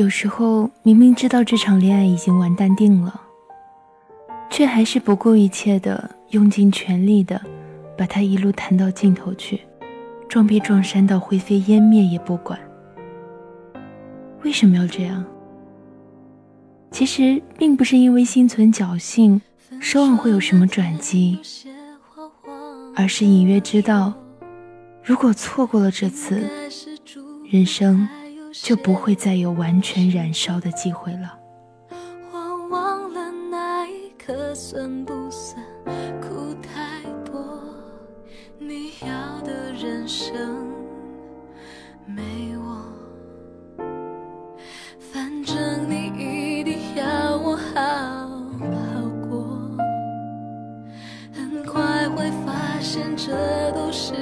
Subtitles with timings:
[0.00, 3.20] 有时候明明知道这场恋爱已经完蛋定了，
[4.48, 7.38] 却还是不顾一切的用尽全力的
[7.98, 9.60] 把它一路谈到尽头去，
[10.26, 12.58] 撞壁撞山到灰飞烟灭也不管。
[14.42, 15.22] 为什么要这样？
[16.90, 19.42] 其实并不是因为心存侥幸，
[19.82, 21.38] 奢望会有什么转机，
[22.96, 24.14] 而是隐约知道，
[25.04, 26.48] 如果错过了这次，
[27.50, 28.08] 人生
[28.52, 31.38] 就不会再有完全燃烧的机会了。
[32.32, 35.64] 我忘了那一刻算不算
[36.20, 37.40] 哭太多？
[38.58, 40.68] 你要的人生
[42.06, 42.22] 没
[42.58, 42.84] 我，
[44.98, 47.80] 反正你一定要我好
[48.58, 49.58] 好过。
[51.32, 54.12] 很快会发现这都是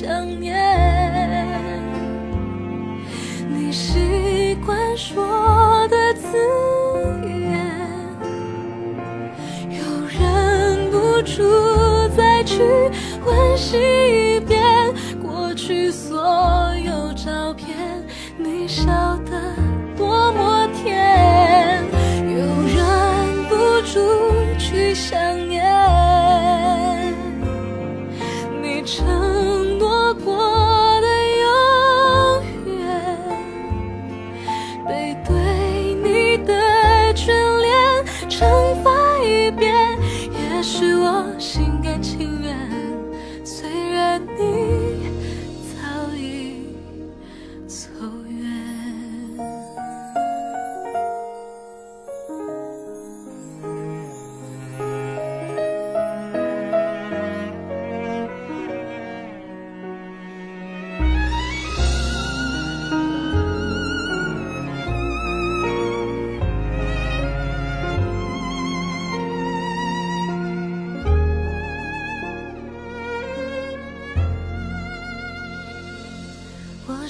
[0.00, 0.56] 想念
[3.50, 6.38] 你习惯说的字
[7.26, 7.60] 眼，
[9.68, 9.78] 又
[10.08, 11.42] 忍不住
[12.16, 12.62] 再去
[13.26, 13.76] 温习
[14.36, 14.58] 一遍
[15.22, 16.18] 过去所
[16.82, 17.76] 有照片，
[18.38, 18.86] 你笑
[19.26, 19.54] 得
[19.98, 21.84] 多么甜，
[22.24, 22.38] 又
[22.74, 24.00] 忍不住
[24.58, 25.62] 去想念
[28.62, 29.04] 你成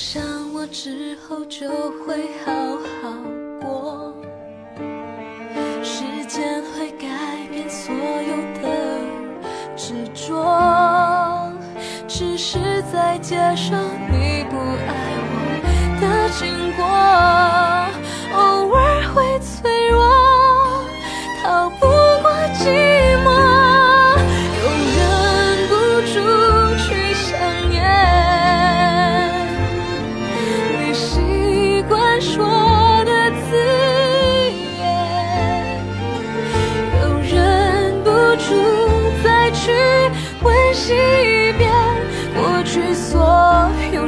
[0.00, 0.22] 想
[0.54, 2.50] 我之后就会好
[3.02, 3.12] 好
[3.60, 4.14] 过，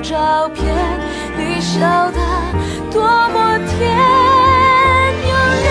[0.02, 0.64] 照片，
[1.38, 1.78] 你笑
[2.10, 2.18] 得
[2.90, 3.88] 多么甜，
[5.28, 5.32] 又
[5.62, 5.68] 忍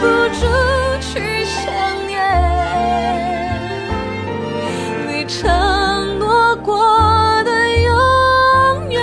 [0.00, 0.04] 不
[0.34, 0.40] 住
[1.00, 1.62] 去想
[2.06, 2.12] 念。
[5.08, 5.48] 你承
[6.18, 9.02] 诺过的永远，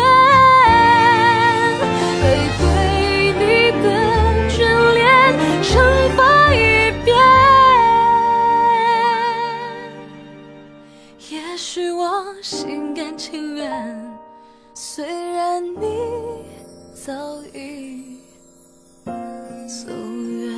[2.22, 2.24] 背
[2.60, 2.64] 对
[3.40, 3.42] 你
[3.82, 3.86] 的
[4.48, 4.56] 眷
[4.94, 5.02] 恋，
[5.64, 5.70] 惩
[6.16, 6.20] 罚
[6.54, 7.10] 一遍。
[11.32, 14.11] 也许我心甘情愿，
[14.94, 16.44] 虽然你
[16.94, 17.14] 早
[17.54, 18.18] 已
[19.66, 20.52] 走远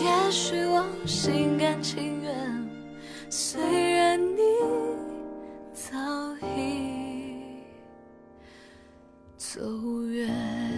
[0.00, 2.70] 也许我心甘情愿
[3.28, 3.60] 虽
[3.92, 4.40] 然你
[5.74, 5.94] 早
[6.56, 7.36] 已
[9.36, 9.60] 走
[10.04, 10.71] 远。